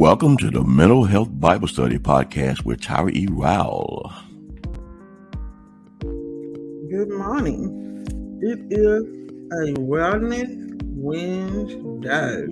Welcome 0.00 0.38
to 0.38 0.50
the 0.50 0.64
Mental 0.64 1.04
Health 1.04 1.28
Bible 1.30 1.68
Study 1.68 1.98
Podcast 1.98 2.64
with 2.64 2.80
Tyra 2.80 3.14
E. 3.14 3.28
Rowell. 3.30 4.10
Good 6.00 7.10
morning. 7.10 8.06
It 8.40 8.60
is 8.70 9.04
a 9.52 9.78
Wellness 9.78 10.80
Wednesday. 10.84 12.46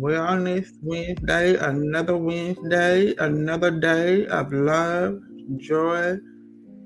Wellness 0.00 0.70
Wednesday, 0.82 1.56
another 1.56 2.16
Wednesday, 2.16 3.14
another 3.18 3.70
day 3.70 4.26
of 4.28 4.50
love, 4.54 5.20
joy, 5.58 6.16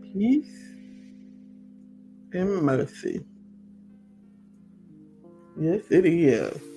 peace, 0.02 0.75
and 2.32 2.61
mercy. 2.61 3.25
Yes, 5.61 5.82
it 5.91 6.07
is. 6.07 6.74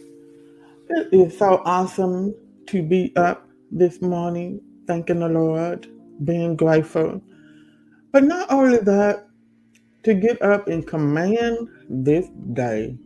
It 0.90 1.10
is 1.12 1.38
so 1.38 1.62
awesome 1.66 2.34
to 2.68 2.82
be 2.82 3.14
up 3.18 3.46
this 3.72 4.02
morning, 4.02 4.62
thanking 4.88 5.20
the 5.20 5.28
Lord, 5.28 5.88
being 6.24 6.56
grateful. 6.56 7.22
But 8.14 8.24
not 8.24 8.50
only 8.50 8.78
that, 8.78 9.28
to 10.04 10.14
get 10.14 10.42
up 10.42 10.68
and 10.70 10.88
command 10.88 11.68
this 11.90 12.28
day. 12.54 12.98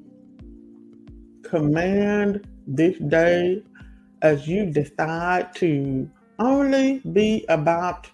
Command 1.42 2.48
this 2.68 3.00
day 3.00 3.64
as 4.22 4.48
you 4.48 4.68
decide 4.68 5.56
to 5.56 6.08
only 6.38 7.00
be 7.14 7.46
about 7.50 8.12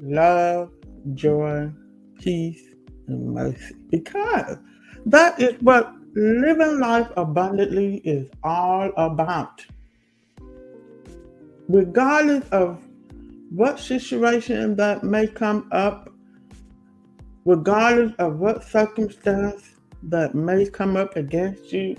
love, 0.00 0.70
joy, 1.14 1.72
peace, 2.20 2.62
and 3.08 3.34
mercy. 3.34 3.74
Because 3.90 4.58
that 5.06 5.40
is 5.40 5.60
what 5.60 5.92
living 6.14 6.80
life 6.80 7.08
abundantly 7.16 7.96
is 7.98 8.28
all 8.42 8.90
about. 8.96 9.64
Regardless 11.68 12.48
of 12.50 12.82
what 13.50 13.78
situation 13.78 14.76
that 14.76 15.04
may 15.04 15.26
come 15.26 15.68
up, 15.72 16.12
regardless 17.44 18.12
of 18.18 18.38
what 18.38 18.64
circumstance 18.64 19.74
that 20.04 20.34
may 20.34 20.68
come 20.68 20.96
up 20.96 21.16
against 21.16 21.72
you, 21.72 21.96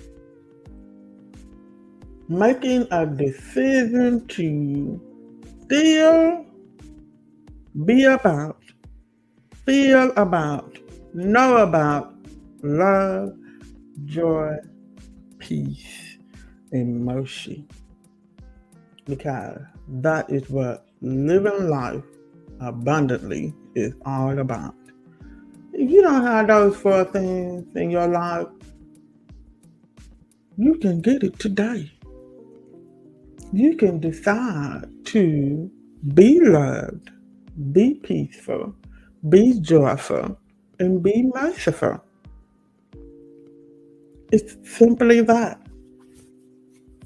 making 2.28 2.88
a 2.92 3.06
decision 3.06 4.26
to 4.28 5.00
still 5.64 6.46
be 7.86 8.06
about, 8.06 8.62
feel 9.66 10.12
about, 10.18 10.78
know 11.14 11.58
about 11.58 12.14
love, 12.64 13.34
joy, 14.06 14.58
peace, 15.40 16.18
and 16.72 17.06
mercy. 17.06 17.66
Because 19.06 19.60
that 19.88 20.30
is 20.30 20.50
what 20.50 20.86
living 21.02 21.68
life 21.70 22.04
abundantly 22.60 23.54
is 23.76 23.94
all 24.06 24.38
about. 24.40 24.76
If 25.74 25.90
you 25.90 26.02
don't 26.02 26.24
have 26.24 26.48
those 26.48 26.76
four 26.78 27.06
things 27.06 27.76
in 27.76 27.90
your 27.90 28.08
life, 28.08 28.48
you 30.58 30.76
can 30.76 31.02
get 31.02 31.24
it 31.24 31.40
today. 31.40 31.92
You 33.52 33.76
can 33.76 34.00
decide 34.00 34.86
to 35.06 35.72
be 36.14 36.40
loved, 36.40 37.10
be 37.72 37.96
peaceful, 37.96 38.76
be 39.28 39.60
joyful, 39.60 40.38
and 40.80 41.02
be 41.02 41.24
merciful. 41.34 42.04
It's 44.32 44.56
simply 44.64 45.22
that. 45.22 45.60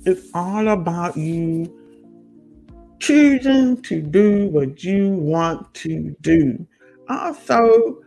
It's 0.06 0.30
all 0.34 0.68
about 0.68 1.18
you 1.18 1.74
choosing 3.00 3.82
to 3.82 4.02
do 4.02 4.48
what 4.48 4.84
you 4.84 5.10
want 5.10 5.74
to 5.76 6.16
do. 6.22 6.68
Also, 7.10 8.02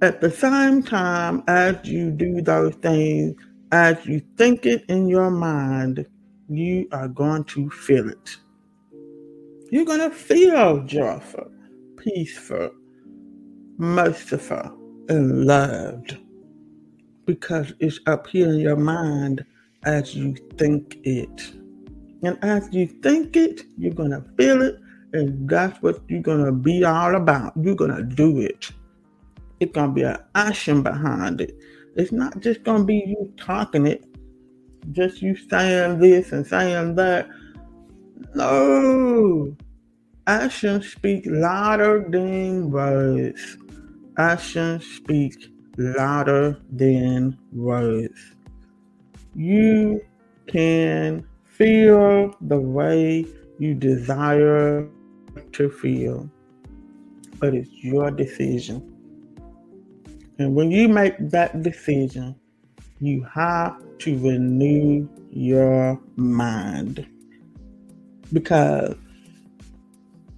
at 0.00 0.20
the 0.20 0.30
same 0.30 0.82
time 0.82 1.42
as 1.46 1.76
you 1.84 2.10
do 2.10 2.40
those 2.40 2.74
things, 2.76 3.34
as 3.72 4.04
you 4.06 4.22
think 4.38 4.64
it 4.64 4.84
in 4.88 5.08
your 5.08 5.30
mind, 5.30 6.06
you 6.48 6.88
are 6.92 7.08
going 7.08 7.44
to 7.44 7.68
feel 7.68 8.08
it. 8.08 8.36
You're 9.70 9.84
going 9.84 10.08
to 10.08 10.10
feel 10.10 10.82
joyful, 10.84 11.50
peaceful, 11.98 12.70
merciful, 13.76 14.78
and 15.10 15.44
loved 15.44 16.16
because 17.28 17.74
it's 17.78 18.00
up 18.06 18.26
here 18.26 18.48
in 18.48 18.58
your 18.58 18.74
mind 18.74 19.44
as 19.84 20.14
you 20.14 20.34
think 20.56 20.96
it. 21.04 21.52
And 22.22 22.42
as 22.42 22.70
you 22.72 22.86
think 22.86 23.36
it, 23.36 23.64
you're 23.76 23.92
going 23.92 24.12
to 24.12 24.24
feel 24.38 24.62
it, 24.62 24.80
and 25.12 25.46
that's 25.46 25.80
what 25.82 26.00
you're 26.08 26.22
going 26.22 26.42
to 26.42 26.52
be 26.52 26.84
all 26.84 27.14
about. 27.16 27.52
You're 27.60 27.74
going 27.74 27.94
to 27.94 28.02
do 28.02 28.40
it. 28.40 28.70
It's 29.60 29.72
going 29.72 29.90
to 29.90 29.94
be 29.94 30.04
an 30.04 30.16
action 30.34 30.82
behind 30.82 31.42
it. 31.42 31.54
It's 31.96 32.12
not 32.12 32.40
just 32.40 32.62
going 32.62 32.80
to 32.80 32.84
be 32.86 33.04
you 33.06 33.30
talking 33.36 33.86
it, 33.86 34.06
just 34.92 35.20
you 35.20 35.36
saying 35.36 35.98
this 35.98 36.32
and 36.32 36.46
saying 36.46 36.94
that. 36.94 37.28
No. 38.34 39.54
Actions 40.26 40.90
speak 40.92 41.24
louder 41.26 42.06
than 42.08 42.70
words. 42.70 43.58
Actions 44.16 44.86
speak 44.86 45.34
louder 45.78 46.58
than 46.72 47.38
words. 47.52 48.34
You 49.34 50.04
can 50.48 51.24
feel 51.44 52.34
the 52.40 52.58
way 52.58 53.24
you 53.58 53.74
desire 53.74 54.88
to 55.52 55.70
feel, 55.70 56.28
but 57.38 57.54
it's 57.54 57.72
your 57.72 58.10
decision. 58.10 58.94
And 60.38 60.54
when 60.54 60.70
you 60.70 60.88
make 60.88 61.14
that 61.30 61.62
decision, 61.62 62.34
you 63.00 63.24
have 63.32 63.80
to 63.98 64.18
renew 64.18 65.08
your 65.30 66.00
mind 66.16 67.06
because 68.32 68.96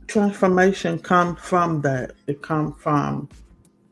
transformation 0.07 0.99
comes 0.99 1.39
from 1.41 1.81
that. 1.83 2.13
It 2.27 2.43
comes 2.43 2.75
from 2.79 3.29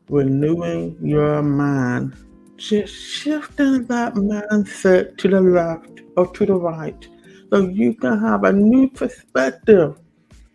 renewing 0.09 0.97
your 1.01 1.41
mind, 1.41 2.15
just 2.57 2.93
shifting 2.93 3.85
that 3.85 4.15
mindset 4.15 5.17
to 5.17 5.27
the 5.27 5.41
left 5.41 6.01
or 6.17 6.27
to 6.33 6.45
the 6.45 6.53
right 6.53 7.07
so 7.51 7.67
you 7.67 7.93
can 7.93 8.19
have 8.19 8.43
a 8.43 8.51
new 8.51 8.89
perspective 8.89 9.97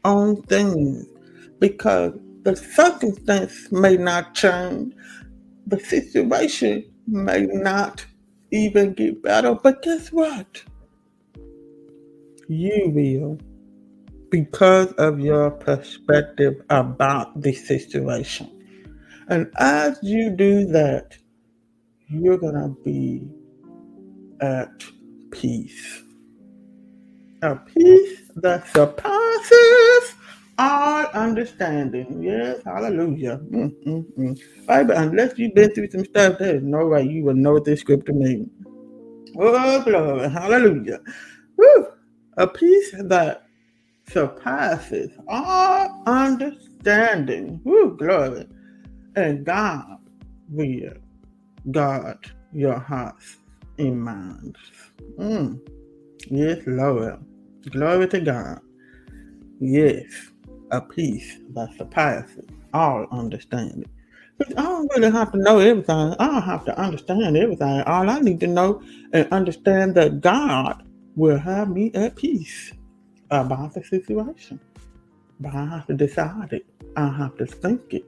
on 0.05 0.43
things 0.43 1.07
because 1.59 2.13
the 2.43 2.55
circumstance 2.55 3.73
may 3.73 3.97
not 3.97 4.35
change, 4.35 4.95
the 5.67 5.81
situation 5.81 6.85
may 7.07 7.47
not 7.47 8.05
even 8.51 8.93
get 8.93 9.23
better, 9.23 9.55
but 9.55 9.83
guess 9.83 10.13
what? 10.13 10.63
You 12.49 12.91
will 12.95 13.39
because 14.31 14.93
of 14.93 15.21
your 15.21 15.51
perspective 15.51 16.63
about 16.69 17.41
the 17.41 17.53
situation. 17.53 18.54
And 19.29 19.51
as 19.57 19.99
you 20.03 20.31
do 20.31 20.67
that, 20.67 21.17
you're 22.09 22.39
going 22.39 22.55
to 22.55 22.77
be 22.85 23.27
at 24.41 24.85
peace. 25.31 26.03
A 27.43 27.57
peace 27.57 28.31
that 28.37 28.67
surpasses 28.69 30.15
all 30.59 31.07
understanding. 31.07 32.23
Yes, 32.23 32.61
hallelujah. 32.65 33.39
Mm-mm-mm. 33.51 34.41
Right, 34.69 34.87
but 34.87 34.97
unless 34.97 35.39
you've 35.39 35.55
been 35.55 35.71
through 35.73 35.91
some 35.91 36.05
stuff, 36.05 36.39
there's 36.39 36.63
no 36.63 36.87
way 36.87 37.03
you 37.03 37.25
will 37.25 37.35
know 37.35 37.55
what 37.55 37.65
this 37.65 37.81
scripture 37.81 38.13
means. 38.13 38.51
Oh, 39.37 39.83
glory. 39.83 40.29
Hallelujah. 40.29 41.01
Woo. 41.57 41.87
A 42.37 42.47
peace 42.47 42.95
that 42.99 43.47
surpasses 44.09 45.11
all 45.29 46.03
understanding. 46.07 47.61
Woo, 47.65 47.97
glory 47.97 48.47
and 49.17 49.45
God 49.45 49.99
will 50.49 50.95
guard 51.71 52.31
your 52.53 52.79
hearts 52.79 53.39
and 53.79 54.01
minds. 54.01 54.59
Mm. 55.19 55.61
Yes, 56.29 56.59
Lord. 56.67 57.25
Glory 57.71 58.09
to 58.09 58.21
God. 58.21 58.61
Yes, 59.61 60.31
a 60.71 60.81
peace 60.81 61.39
that 61.55 61.75
surpasses 61.77 62.45
all 62.73 63.07
understanding. 63.11 63.89
I 64.57 64.63
don't 64.63 64.91
really 64.97 65.13
have 65.13 65.33
to 65.33 65.39
know 65.39 65.59
everything. 65.61 66.15
I 66.19 66.27
don't 66.27 66.43
have 66.43 66.65
to 66.65 66.79
understand 66.79 67.37
everything. 67.37 67.83
All 67.83 68.11
I 68.11 68.19
need 68.19 68.41
to 68.41 68.47
know 68.47 68.83
and 69.13 69.29
understand 69.33 69.95
that 69.95 70.21
God 70.21 70.83
will 71.17 71.39
have 71.39 71.71
me 71.71 71.93
at 71.95 72.17
peace 72.17 72.73
about 73.31 73.75
the 73.75 73.85
situation. 73.85 74.59
But 75.41 75.55
I 75.55 75.67
have 75.67 75.87
to 75.87 75.95
decide 75.95 76.53
it. 76.53 76.67
I 76.97 77.09
have 77.09 77.37
to 77.39 77.47
think 77.47 77.95
it. 77.95 78.05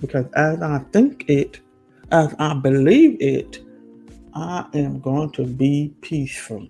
Because 0.00 0.26
as 0.34 0.62
I 0.62 0.80
think 0.92 1.26
it, 1.28 1.60
as 2.12 2.34
I 2.38 2.54
believe 2.54 3.18
it, 3.20 3.60
I 4.34 4.66
am 4.74 5.00
going 5.00 5.32
to 5.32 5.44
be 5.46 5.94
peaceful. 6.02 6.68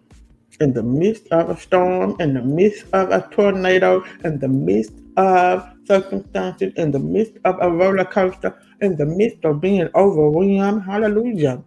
in 0.60 0.72
the 0.72 0.82
midst 0.82 1.28
of 1.28 1.50
a 1.50 1.56
storm, 1.56 2.16
in 2.20 2.34
the 2.34 2.42
midst 2.42 2.86
of 2.92 3.10
a 3.10 3.28
tornado, 3.32 4.04
in 4.25 4.38
the 4.38 4.48
midst 4.48 4.94
of 5.16 5.69
circumstances, 5.86 6.72
in 6.76 6.90
the 6.92 6.98
midst 6.98 7.34
of 7.44 7.56
a 7.60 7.70
roller 7.70 8.04
coaster, 8.04 8.56
in 8.80 8.96
the 8.96 9.06
midst 9.06 9.44
of 9.44 9.60
being 9.60 9.88
overwhelmed. 9.94 10.82
Hallelujah. 10.82 11.62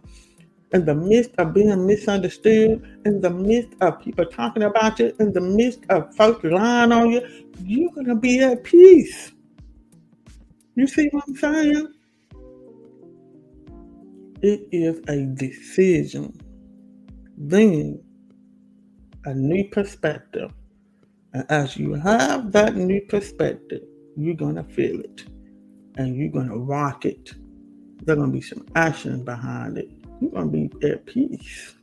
In 0.72 0.84
the 0.86 0.94
midst 0.94 1.32
of 1.38 1.54
being 1.54 1.86
misunderstood, 1.86 3.00
in 3.06 3.20
the 3.20 3.30
midst 3.30 3.70
of 3.80 4.00
people 4.00 4.26
talking 4.26 4.64
about 4.64 4.98
you, 4.98 5.14
in 5.20 5.32
the 5.32 5.40
midst 5.40 5.80
of 5.90 6.14
folks 6.16 6.44
lying 6.44 6.92
on 6.92 7.10
you, 7.10 7.22
you're 7.64 7.92
going 7.92 8.06
to 8.06 8.14
be 8.16 8.40
at 8.40 8.64
peace. 8.64 9.31
You 10.74 10.86
see 10.86 11.08
what 11.10 11.24
I'm 11.28 11.36
saying? 11.36 11.88
It 14.42 14.68
is 14.72 15.00
a 15.08 15.26
decision. 15.34 16.38
Then 17.36 18.02
a 19.24 19.34
new 19.34 19.68
perspective. 19.68 20.52
And 21.34 21.44
as 21.50 21.76
you 21.76 21.94
have 21.94 22.52
that 22.52 22.76
new 22.76 23.00
perspective, 23.02 23.82
you're 24.16 24.34
going 24.34 24.56
to 24.56 24.64
feel 24.64 25.00
it 25.00 25.24
and 25.96 26.16
you're 26.16 26.30
going 26.30 26.48
to 26.48 26.58
rock 26.58 27.04
it. 27.04 27.32
There's 28.02 28.18
going 28.18 28.30
to 28.30 28.32
be 28.32 28.40
some 28.40 28.66
action 28.74 29.24
behind 29.24 29.78
it. 29.78 29.90
You're 30.20 30.30
going 30.30 30.50
to 30.50 30.68
be 30.78 30.88
at 30.88 31.06
peace. 31.06 31.74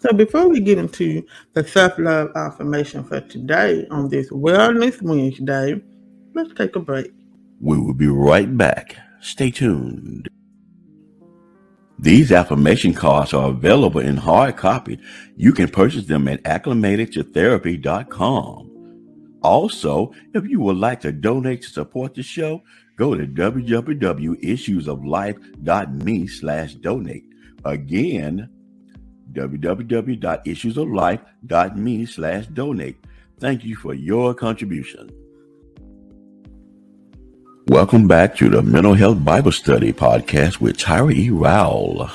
So 0.00 0.12
before 0.12 0.48
we 0.48 0.60
get 0.60 0.78
into 0.78 1.24
the 1.54 1.64
self-love 1.64 2.32
affirmation 2.34 3.04
for 3.04 3.20
today 3.20 3.86
on 3.90 4.08
this 4.08 4.30
Wellness 4.30 5.00
Wednesday, 5.00 5.80
let's 6.34 6.52
take 6.54 6.76
a 6.76 6.80
break. 6.80 7.12
We 7.60 7.78
will 7.78 7.94
be 7.94 8.08
right 8.08 8.56
back. 8.56 8.96
Stay 9.20 9.50
tuned. 9.50 10.28
These 11.98 12.30
affirmation 12.32 12.92
cards 12.92 13.32
are 13.32 13.48
available 13.50 14.00
in 14.00 14.16
hard 14.16 14.56
copy. 14.56 14.98
You 15.36 15.52
can 15.52 15.68
purchase 15.68 16.06
them 16.06 16.26
at 16.28 16.42
acclimatedtotherapy.com. 16.42 18.70
Also, 19.42 20.12
if 20.34 20.44
you 20.44 20.60
would 20.60 20.76
like 20.76 21.00
to 21.02 21.12
donate 21.12 21.62
to 21.62 21.70
support 21.70 22.14
the 22.14 22.22
show, 22.22 22.62
go 22.96 23.14
to 23.14 23.26
www.issuesoflife.me 23.26 26.26
slash 26.26 26.74
donate. 26.74 27.24
Again, 27.64 28.50
www.issuesoflife.me 29.32 32.06
slash 32.06 32.46
donate. 32.46 32.96
Thank 33.38 33.64
you 33.64 33.76
for 33.76 33.94
your 33.94 34.34
contribution. 34.34 35.23
Welcome 37.68 38.06
back 38.06 38.36
to 38.36 38.50
the 38.50 38.60
Mental 38.60 38.92
Health 38.92 39.24
Bible 39.24 39.50
Study 39.50 39.90
Podcast 39.90 40.60
with 40.60 40.76
Tyra 40.76 41.14
E. 41.14 41.30
Rowell. 41.30 42.10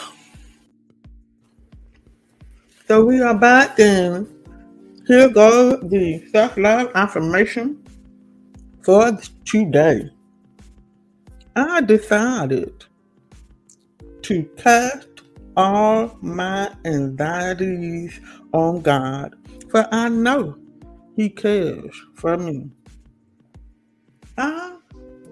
So 2.88 3.04
we 3.04 3.20
are 3.24 3.34
back 3.34 3.80
and 3.80 4.28
here 5.08 5.28
goes 5.28 5.82
the 5.90 6.24
self-love 6.32 6.92
affirmation 6.94 7.84
for 8.84 9.18
today. 9.44 10.12
I 11.56 11.82
decided 11.82 12.86
to 14.22 14.44
cast 14.56 15.08
all 15.58 16.16
my 16.22 16.72
anxieties 16.86 18.22
on 18.54 18.82
God, 18.82 19.36
for 19.72 19.88
I 19.92 20.10
know 20.10 20.60
He 21.16 21.28
cares 21.28 22.00
for 22.14 22.38
me. 22.38 22.70
I 24.38 24.69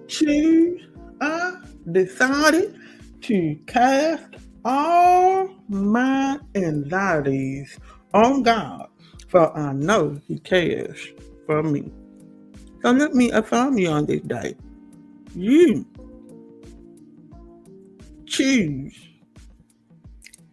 choose, 0.07 0.81
I 1.21 1.61
decided 1.91 2.79
to 3.21 3.59
cast 3.67 4.35
all 4.63 5.49
my 5.69 6.39
anxieties 6.55 7.79
on 8.13 8.43
God, 8.43 8.89
for 9.27 9.55
I 9.57 9.73
know 9.73 10.19
He 10.27 10.39
cares 10.39 10.99
for 11.45 11.63
me. 11.63 11.91
So 12.81 12.91
let 12.91 13.13
me 13.13 13.31
affirm 13.31 13.77
you 13.77 13.89
on 13.89 14.05
this 14.05 14.21
day. 14.21 14.55
You 15.35 15.85
choose 18.25 18.95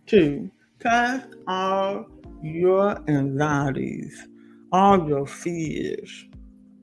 to 0.07 0.51
cast 0.81 1.29
all 1.47 2.07
your 2.43 2.99
anxieties, 3.09 4.27
all 4.73 5.09
your 5.09 5.27
fears, 5.27 6.27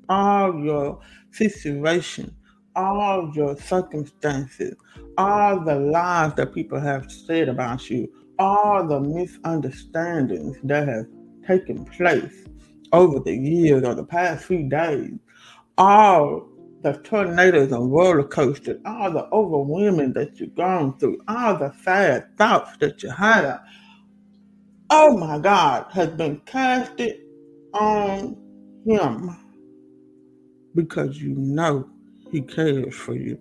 all 0.09 0.59
your 0.59 1.00
situation 1.31 2.35
all 2.75 3.31
your 3.33 3.57
circumstances, 3.57 4.75
all 5.18 5.59
the 5.59 5.75
lies 5.75 6.33
that 6.35 6.53
people 6.53 6.79
have 6.79 7.12
said 7.12 7.50
about 7.50 7.89
you, 7.89 8.07
all 8.39 8.88
the 8.88 9.00
misunderstandings 9.00 10.57
that 10.63 10.88
have 10.88 11.06
taken 11.47 11.85
place 11.85 12.45
over 12.94 13.19
the 13.19 13.35
years 13.35 13.83
or 13.83 13.95
the 13.95 14.03
past 14.03 14.45
few 14.45 14.68
days, 14.69 15.12
all 15.77 16.47
the 16.81 16.94
tornadoes 17.03 17.71
and 17.71 17.91
roller 17.91 18.23
coasters, 18.23 18.81
all 18.85 19.12
the 19.12 19.25
overwhelming 19.31 20.13
that 20.13 20.39
you've 20.39 20.56
gone 20.56 20.97
through, 20.97 21.21
all 21.27 21.57
the 21.57 21.74
sad 21.83 22.35
thoughts 22.38 22.75
that 22.79 23.03
you 23.03 23.09
had, 23.09 23.59
oh 24.89 25.17
my 25.17 25.38
God, 25.39 25.85
has 25.91 26.09
been 26.09 26.41
casted 26.45 27.21
on 27.74 28.35
him 28.85 29.38
because 30.75 31.21
you 31.21 31.35
know 31.35 31.89
he 32.31 32.41
cares 32.41 32.95
for 32.95 33.15
you. 33.15 33.37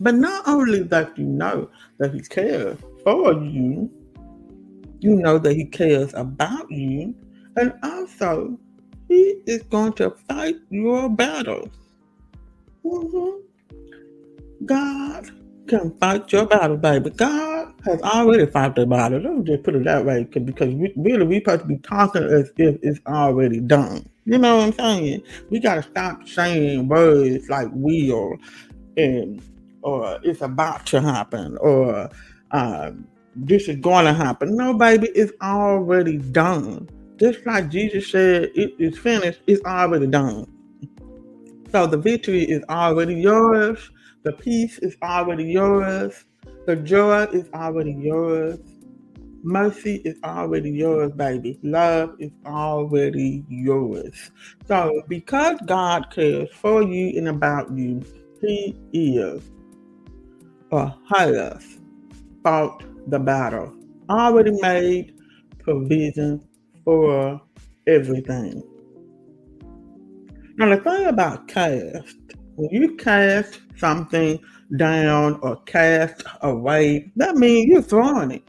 But 0.00 0.16
not 0.16 0.48
only 0.48 0.82
that 0.82 1.16
you 1.16 1.26
know 1.26 1.70
that 1.98 2.12
He 2.12 2.20
cares 2.20 2.76
for 3.04 3.34
you, 3.34 3.88
you 4.98 5.14
know 5.14 5.38
that 5.38 5.54
He 5.54 5.64
cares 5.64 6.12
about 6.14 6.68
you, 6.72 7.14
and 7.56 7.72
also 7.84 8.58
He 9.08 9.36
is 9.46 9.62
going 9.62 9.92
to 9.94 10.10
fight 10.28 10.56
your 10.70 11.08
battles. 11.08 11.68
Mm-hmm. 12.84 14.66
God 14.66 15.30
can 15.68 15.96
fight 15.98 16.32
your 16.32 16.46
battle, 16.46 16.78
baby. 16.78 17.10
God 17.10 17.72
has 17.84 18.02
already 18.02 18.46
fought 18.46 18.74
the 18.74 18.84
battle. 18.84 19.20
Let 19.20 19.34
me 19.34 19.44
just 19.44 19.62
put 19.62 19.76
it 19.76 19.84
that 19.84 20.04
way, 20.04 20.24
because 20.24 20.74
we, 20.74 20.92
really 20.96 21.24
we're 21.24 21.40
supposed 21.40 21.60
to 21.60 21.66
be 21.68 21.78
talking 21.78 22.24
as 22.24 22.50
if 22.56 22.76
it's 22.82 22.98
already 23.06 23.60
done. 23.60 24.04
You 24.24 24.38
know 24.38 24.58
what 24.58 24.66
I'm 24.66 24.72
saying? 24.72 25.22
We 25.50 25.58
gotta 25.58 25.82
stop 25.82 26.28
saying 26.28 26.88
words 26.88 27.48
like 27.48 27.68
will 27.72 28.36
and 28.96 29.42
or 29.82 30.18
it's 30.22 30.42
about 30.42 30.86
to 30.86 31.00
happen 31.00 31.56
or 31.58 32.08
uh, 32.52 32.92
this 33.34 33.68
is 33.68 33.76
going 33.76 34.04
to 34.04 34.12
happen. 34.12 34.56
No, 34.56 34.74
baby, 34.74 35.08
it's 35.14 35.32
already 35.42 36.18
done. 36.18 36.88
Just 37.16 37.44
like 37.46 37.70
Jesus 37.70 38.10
said, 38.10 38.50
it 38.54 38.74
is 38.78 38.98
finished. 38.98 39.40
It's 39.46 39.64
already 39.64 40.06
done. 40.06 40.46
So 41.70 41.86
the 41.86 41.96
victory 41.96 42.42
is 42.42 42.62
already 42.68 43.14
yours. 43.14 43.90
The 44.22 44.32
peace 44.32 44.78
is 44.78 44.96
already 45.02 45.44
yours. 45.44 46.24
The 46.66 46.76
joy 46.76 47.24
is 47.32 47.48
already 47.54 47.92
yours. 47.92 48.58
Mercy 49.42 49.96
is 50.04 50.16
already 50.24 50.70
yours, 50.70 51.12
baby. 51.12 51.58
Love 51.62 52.14
is 52.18 52.30
already 52.46 53.44
yours. 53.48 54.30
So, 54.66 55.02
because 55.08 55.58
God 55.66 56.10
cares 56.10 56.48
for 56.54 56.82
you 56.82 57.18
and 57.18 57.28
about 57.28 57.76
you, 57.76 58.02
He 58.40 58.76
is 58.92 59.42
or 60.70 60.94
has 61.14 61.78
fought 62.42 62.82
the 63.08 63.18
battle, 63.18 63.72
already 64.08 64.52
made 64.60 65.14
provision 65.60 66.42
for 66.84 67.40
everything. 67.86 68.62
Now, 70.56 70.74
the 70.74 70.82
thing 70.82 71.06
about 71.06 71.48
cast, 71.48 72.16
when 72.56 72.70
you 72.70 72.96
cast 72.96 73.60
something 73.76 74.38
down 74.76 75.38
or 75.42 75.56
cast 75.62 76.22
away, 76.42 77.12
that 77.16 77.36
means 77.36 77.66
you're 77.66 77.82
throwing 77.82 78.30
it. 78.32 78.42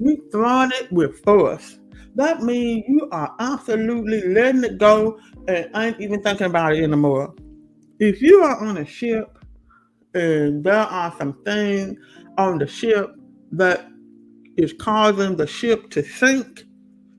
You 0.00 0.28
throwing 0.30 0.70
it 0.72 0.90
with 0.92 1.22
force. 1.24 1.78
That 2.16 2.42
means 2.42 2.84
you 2.88 3.08
are 3.10 3.34
absolutely 3.38 4.22
letting 4.28 4.64
it 4.64 4.78
go 4.78 5.18
and 5.48 5.68
ain't 5.74 6.00
even 6.00 6.22
thinking 6.22 6.46
about 6.46 6.74
it 6.74 6.82
anymore. 6.82 7.34
If 7.98 8.22
you 8.22 8.42
are 8.42 8.64
on 8.64 8.78
a 8.78 8.86
ship 8.86 9.38
and 10.14 10.62
there 10.62 10.74
are 10.74 11.14
some 11.18 11.42
things 11.44 11.98
on 12.38 12.58
the 12.58 12.66
ship 12.66 13.14
that 13.52 13.88
is 14.56 14.72
causing 14.78 15.36
the 15.36 15.46
ship 15.46 15.90
to 15.90 16.02
sink, 16.02 16.64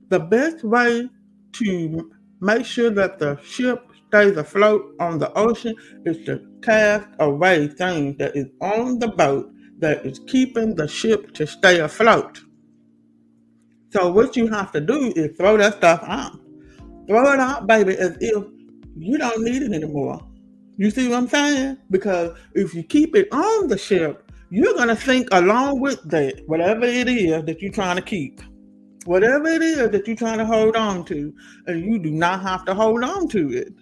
the 0.08 0.20
best 0.20 0.64
way 0.64 1.08
to 1.52 2.12
make 2.40 2.64
sure 2.64 2.90
that 2.90 3.18
the 3.18 3.38
ship 3.42 3.90
stays 4.08 4.36
afloat 4.36 4.94
on 5.00 5.18
the 5.18 5.32
ocean 5.36 5.74
is 6.04 6.24
to 6.26 6.40
cast 6.62 7.06
away 7.18 7.68
things 7.68 8.16
that 8.18 8.36
is 8.36 8.46
on 8.60 8.98
the 8.98 9.08
boat 9.08 9.50
that 9.78 10.06
is 10.06 10.20
keeping 10.26 10.74
the 10.74 10.88
ship 10.88 11.32
to 11.34 11.46
stay 11.46 11.80
afloat. 11.80 12.40
So 13.90 14.10
what 14.10 14.36
you 14.36 14.48
have 14.48 14.72
to 14.72 14.80
do 14.80 15.12
is 15.14 15.36
throw 15.36 15.56
that 15.56 15.74
stuff 15.78 16.02
out. 16.04 16.38
Throw 17.06 17.32
it 17.32 17.40
out, 17.40 17.66
baby, 17.66 17.96
as 17.96 18.16
if 18.20 18.44
you 18.96 19.18
don't 19.18 19.42
need 19.42 19.62
it 19.62 19.72
anymore. 19.72 20.26
You 20.76 20.90
see 20.90 21.08
what 21.08 21.18
I'm 21.18 21.28
saying? 21.28 21.78
Because 21.90 22.36
if 22.54 22.74
you 22.74 22.82
keep 22.82 23.14
it 23.16 23.28
on 23.32 23.68
the 23.68 23.78
ship, 23.78 24.30
you're 24.50 24.74
gonna 24.74 24.96
sink 24.96 25.28
along 25.32 25.80
with 25.80 26.02
that, 26.10 26.42
whatever 26.46 26.84
it 26.84 27.08
is 27.08 27.44
that 27.44 27.62
you're 27.62 27.72
trying 27.72 27.96
to 27.96 28.02
keep. 28.02 28.40
Whatever 29.04 29.48
it 29.48 29.62
is 29.62 29.90
that 29.90 30.06
you're 30.06 30.16
trying 30.16 30.38
to 30.38 30.44
hold 30.44 30.76
on 30.76 31.04
to, 31.06 31.32
and 31.66 31.84
you 31.84 31.98
do 31.98 32.10
not 32.10 32.42
have 32.42 32.64
to 32.64 32.74
hold 32.74 33.04
on 33.04 33.28
to 33.28 33.52
it. 33.52 33.72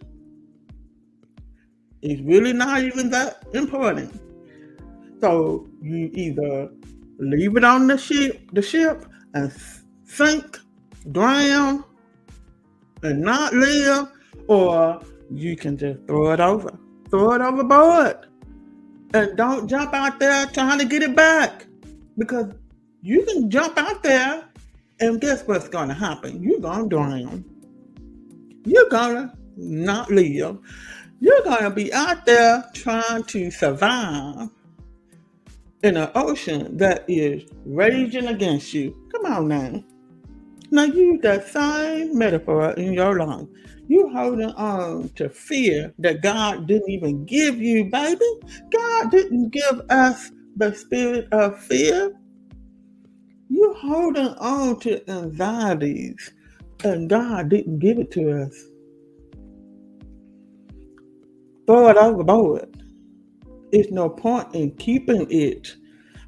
It's 2.02 2.20
really 2.20 2.52
not 2.52 2.82
even 2.82 3.08
that 3.11 3.44
important. 3.54 4.20
So 5.20 5.66
you 5.80 6.11
either 6.12 6.68
leave 7.18 7.56
it 7.56 7.64
on 7.64 7.87
the 7.87 7.96
ship, 7.96 8.50
the 8.52 8.61
ship, 8.61 9.06
and 9.32 9.50
sink, 10.14 10.61
drown, 11.11 11.85
and 13.02 13.21
not 13.21 13.52
live, 13.52 14.09
or 14.49 15.00
you 15.30 15.56
can 15.56 15.76
just 15.76 16.06
throw 16.06 16.30
it 16.33 16.40
over, 16.40 16.78
throw 17.11 17.33
it 17.33 17.40
overboard, 17.40 18.26
and 19.12 19.37
don't 19.37 19.68
jump 19.68 19.92
out 19.92 20.18
there 20.21 20.47
trying 20.47 20.78
to 20.78 20.85
get 20.85 21.02
it 21.02 21.16
back, 21.16 21.66
because 22.16 22.52
you 23.02 23.25
can 23.25 23.50
jump 23.50 23.76
out 23.76 24.02
there, 24.02 24.44
and 25.00 25.21
guess 25.21 25.42
what's 25.47 25.68
going 25.68 25.88
to 25.88 25.94
happen? 25.94 26.42
You're 26.42 26.61
going 26.61 26.88
to 26.88 26.97
drown. 26.97 27.44
You're 28.64 28.88
going 28.88 29.16
to 29.16 29.37
not 29.56 30.11
live. 30.11 30.59
You're 31.21 31.42
going 31.42 31.64
to 31.64 31.71
be 31.71 31.92
out 31.92 32.25
there 32.25 32.64
trying 32.73 33.25
to 33.25 33.50
survive 33.50 34.49
in 35.83 35.97
an 35.97 36.11
ocean 36.14 36.76
that 36.76 37.04
is 37.09 37.44
raging 37.66 38.28
against 38.28 38.73
you. 38.73 38.97
Come 39.12 39.26
on 39.26 39.49
now. 39.49 39.85
Now 40.75 40.85
you 40.85 41.12
use 41.12 41.23
that 41.23 41.47
same 41.47 42.19
metaphor 42.19 42.73
in 42.73 42.93
your 42.93 43.16
life. 43.16 43.47
You 43.87 44.09
holding 44.09 44.50
on 44.50 45.09
to 45.11 45.28
fear 45.28 45.95
that 46.00 46.21
God 46.21 46.66
didn't 46.66 46.90
even 46.90 47.25
give 47.25 47.59
you, 47.61 47.85
baby. 47.85 48.25
God 48.73 49.11
didn't 49.11 49.50
give 49.50 49.81
us 49.88 50.33
the 50.57 50.75
spirit 50.75 51.28
of 51.33 51.59
fear. 51.61 52.12
You 53.49 53.75
holding 53.78 54.35
on 54.40 54.81
to 54.81 55.09
anxieties, 55.09 56.33
and 56.83 57.09
God 57.09 57.50
didn't 57.50 57.78
give 57.78 57.99
it 57.99 58.11
to 58.11 58.43
us. 58.43 58.64
Throw 61.66 61.88
it 61.88 61.97
overboard 61.97 62.75
it's 63.75 63.90
no 63.90 64.09
point 64.09 64.54
in 64.54 64.71
keeping 64.76 65.26
it 65.31 65.76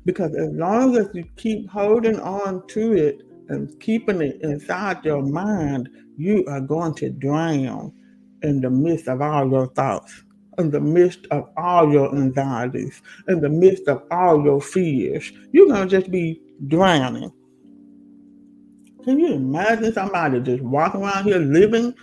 because 0.04 0.34
as 0.34 0.50
long 0.52 0.96
as 0.96 1.08
you 1.14 1.24
keep 1.36 1.68
holding 1.68 2.18
on 2.20 2.66
to 2.68 2.92
it 2.92 3.22
and 3.48 3.78
keeping 3.80 4.20
it 4.20 4.40
inside 4.42 5.04
your 5.04 5.22
mind, 5.22 5.88
you 6.16 6.44
are 6.48 6.60
going 6.60 6.94
to 6.94 7.10
drown 7.10 7.92
in 8.42 8.60
the 8.60 8.70
midst 8.70 9.08
of 9.08 9.20
all 9.20 9.48
your 9.48 9.68
thoughts, 9.68 10.22
in 10.58 10.70
the 10.70 10.80
midst 10.80 11.26
of 11.30 11.48
all 11.56 11.90
your 11.90 12.14
anxieties, 12.14 13.02
in 13.28 13.40
the 13.40 13.48
midst 13.48 13.88
of 13.88 14.02
all 14.10 14.42
your 14.42 14.60
fears. 14.60 15.32
You're 15.52 15.68
going 15.68 15.88
to 15.88 16.00
just 16.00 16.10
be 16.10 16.40
drowning. 16.68 17.32
Can 19.04 19.20
you 19.20 19.34
imagine 19.34 19.92
somebody 19.92 20.40
just 20.40 20.62
walking 20.62 21.02
around 21.02 21.24
here 21.24 21.38
living 21.38 21.94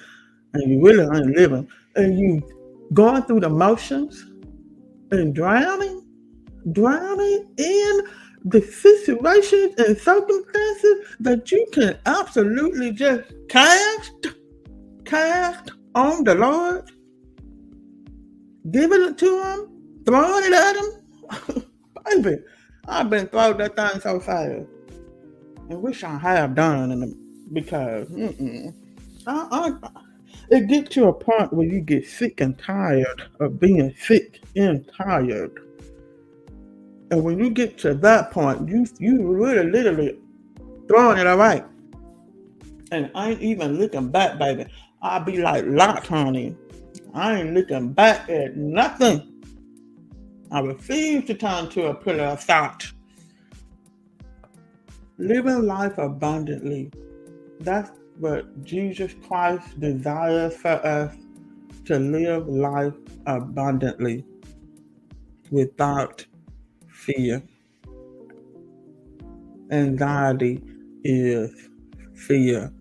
and 0.53 0.71
you 0.71 0.81
really 0.81 1.03
ain't 1.03 1.35
living 1.35 1.67
and 1.95 2.17
you 2.17 2.41
going 2.93 3.23
through 3.23 3.41
the 3.41 3.49
motions? 3.49 4.25
and 5.13 5.33
drowning, 5.33 6.05
drowning 6.71 7.47
in 7.57 8.01
the 8.45 8.61
situations 8.61 9.75
and 9.77 9.97
circumstances 9.97 11.15
that 11.19 11.51
you 11.51 11.65
can 11.71 11.97
absolutely 12.05 12.91
just 12.91 13.31
cast, 13.47 14.27
cast 15.05 15.71
on 15.95 16.23
the 16.23 16.35
Lord, 16.35 16.91
giving 18.71 19.01
it 19.03 19.17
to 19.19 19.43
Him, 19.43 20.03
throwing 20.05 20.45
it 20.45 20.53
at 20.53 20.75
Him. 20.75 21.65
Baby, 22.05 22.43
I've 22.87 23.09
been 23.09 23.27
throwing 23.27 23.57
that 23.57 23.75
thing 23.75 24.01
so 24.01 24.19
fast. 24.19 24.65
And 25.69 25.81
wish 25.81 26.03
I 26.03 26.17
have 26.17 26.55
done 26.55 27.15
because 27.53 28.09
I, 29.25 29.47
I, 29.51 29.71
it 30.49 30.67
gets 30.67 30.89
to 30.95 31.07
a 31.07 31.13
point 31.13 31.53
where 31.53 31.65
you 31.65 31.79
get 31.79 32.05
sick 32.05 32.41
and 32.41 32.57
tired 32.59 33.23
of 33.39 33.59
being 33.59 33.93
sick 33.97 34.43
and 34.57 34.85
tired. 34.97 35.62
And 37.13 37.23
when 37.23 37.37
you 37.37 37.51
get 37.51 37.77
to 37.77 37.93
that 37.93 38.31
point, 38.31 38.67
you 38.67 38.87
you 38.97 39.21
really 39.21 39.69
literally 39.69 40.17
throwing 40.87 41.19
it 41.19 41.27
away. 41.27 41.63
And 42.91 43.11
I 43.13 43.29
ain't 43.29 43.41
even 43.43 43.77
looking 43.77 44.09
back, 44.09 44.39
baby. 44.39 44.65
I'll 44.99 45.23
be 45.23 45.37
like 45.37 45.63
Lot, 45.67 46.07
honey. 46.07 46.57
I 47.13 47.39
ain't 47.39 47.53
looking 47.53 47.93
back 47.93 48.27
at 48.31 48.57
nothing. 48.57 49.43
I 50.49 50.61
refuse 50.61 51.25
to 51.25 51.35
turn 51.35 51.69
to 51.69 51.89
a 51.89 51.93
pillar 51.93 52.23
of 52.23 52.41
salt. 52.41 52.91
Living 55.19 55.67
life 55.67 55.99
abundantly. 55.99 56.89
That's 57.59 57.91
what 58.17 58.63
Jesus 58.63 59.13
Christ 59.27 59.79
desires 59.79 60.57
for 60.57 60.83
us 60.83 61.15
to 61.85 61.99
live 61.99 62.47
life 62.47 62.95
abundantly 63.27 64.25
without 65.51 66.25
fear. 67.05 67.41
Anxiety 69.71 70.61
is 71.03 71.69
fear. 72.15 72.71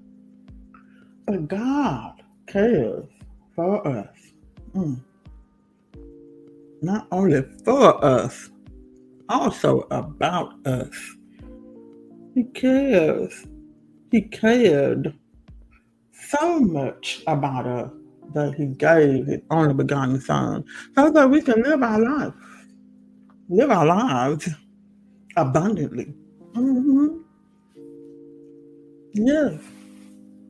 But 1.26 1.48
God 1.48 2.22
cares 2.46 3.06
for 3.54 3.86
us. 3.86 4.16
Mm. 4.74 5.00
Not 6.82 7.06
only 7.10 7.42
for 7.64 8.04
us, 8.04 8.50
also 9.28 9.86
about 9.90 10.54
us. 10.66 11.16
He 12.34 12.44
cares. 12.44 13.46
He 14.10 14.22
cared 14.22 15.14
so 16.12 16.60
much 16.60 17.22
about 17.26 17.66
us 17.66 17.90
that 18.34 18.54
he 18.54 18.66
gave 18.66 19.26
his 19.26 19.40
only 19.50 19.74
begotten 19.74 20.20
son 20.20 20.64
so 20.94 21.10
that 21.10 21.28
we 21.28 21.40
can 21.42 21.62
live 21.62 21.82
our 21.82 22.00
life, 22.00 22.32
live 23.52 23.70
our 23.70 23.84
lives 23.84 24.48
abundantly. 25.36 26.14
Mm-hmm. 26.54 27.18
Yes, 29.12 29.60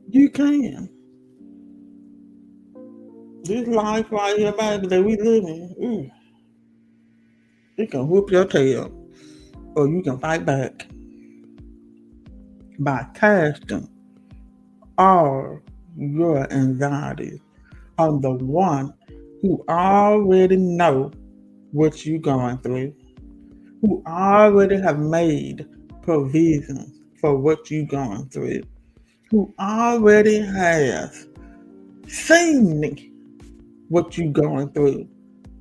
you 0.09 0.29
can. 0.29 0.89
This 3.43 3.67
life 3.67 4.09
right 4.09 4.37
here, 4.37 4.53
baby, 4.53 4.87
that 4.87 5.03
we 5.03 5.17
live 5.17 5.43
in, 5.43 5.75
ooh, 5.83 6.11
it 7.75 7.91
can 7.91 8.07
whoop 8.07 8.31
your 8.31 8.45
tail, 8.45 8.89
or 9.75 9.89
you 9.89 10.01
can 10.01 10.17
fight 10.17 10.45
back 10.45 10.87
by 12.79 13.05
casting 13.13 13.89
all 14.97 15.59
your 15.97 16.49
anxiety 16.53 17.41
on 17.97 18.21
the 18.21 18.31
one 18.31 18.93
who 19.41 19.61
already 19.67 20.55
know 20.55 21.11
what 21.73 22.05
you're 22.05 22.19
going 22.19 22.57
through, 22.59 22.95
who 23.81 24.01
already 24.07 24.79
have 24.79 24.99
made 24.99 25.67
provisions 26.01 27.01
for 27.19 27.35
what 27.35 27.69
you're 27.69 27.85
going 27.85 28.29
through, 28.29 28.61
who 29.29 29.53
already 29.59 30.39
has 30.39 31.27
seen 32.07 33.11
what 33.89 34.17
you're 34.17 34.31
going 34.31 34.69
through. 34.69 35.07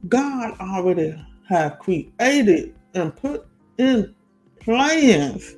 God 0.08 0.58
already 0.60 1.14
have 1.48 1.78
created 1.78 2.74
and 2.94 3.14
put 3.16 3.46
in 3.78 4.14
plans 4.60 5.56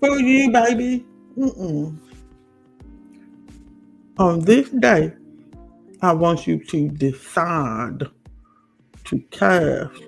for 0.00 0.18
you, 0.18 0.50
baby. 0.50 1.06
Mm-mm. 1.38 1.96
On 4.18 4.40
this 4.40 4.70
day, 4.70 5.12
I 6.02 6.12
want 6.12 6.46
you 6.46 6.62
to 6.64 6.88
decide 6.88 8.04
to 9.04 9.18
cast 9.30 10.02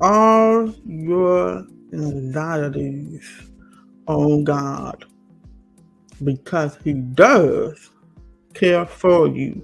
all 0.00 0.72
your 0.84 1.66
anxieties 1.92 3.50
on 4.06 4.44
God 4.44 5.04
because 6.22 6.76
He 6.84 6.92
does 6.92 7.90
care 8.54 8.86
for 8.86 9.28
you 9.28 9.62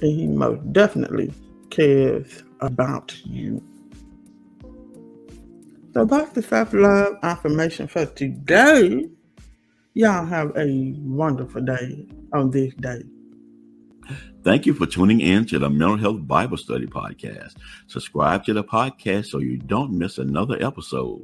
and 0.00 0.10
He 0.10 0.26
most 0.26 0.72
definitely 0.72 1.32
cares 1.70 2.42
about 2.60 3.14
you. 3.24 3.62
So 5.94 6.04
that's 6.04 6.32
the 6.32 6.42
self 6.42 6.72
love 6.72 7.16
affirmation 7.22 7.88
for 7.88 8.06
today. 8.06 9.08
Y'all 9.94 10.26
have 10.26 10.54
a 10.56 10.92
wonderful 10.98 11.62
day 11.62 12.06
on 12.34 12.50
this 12.50 12.74
day. 12.74 13.02
Thank 14.42 14.66
you 14.66 14.74
for 14.74 14.86
tuning 14.86 15.20
in 15.20 15.44
to 15.46 15.58
the 15.58 15.68
Mental 15.68 15.96
Health 15.96 16.26
Bible 16.26 16.56
Study 16.56 16.86
Podcast. 16.86 17.56
Subscribe 17.88 18.44
to 18.44 18.54
the 18.54 18.64
podcast 18.64 19.26
so 19.26 19.38
you 19.38 19.56
don't 19.56 19.92
miss 19.92 20.18
another 20.18 20.56
episode. 20.62 21.22